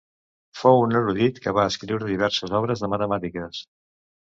Fou 0.61 0.79
un 0.85 0.95
erudit 0.99 1.37
que 1.43 1.53
va 1.59 1.67
escriure 1.73 2.09
diverses 2.13 2.57
obres 2.63 2.85
de 2.87 2.93
matemàtiques. 2.97 3.65